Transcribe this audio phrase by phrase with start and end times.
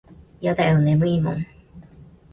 [0.41, 1.45] やだよ眠いもん。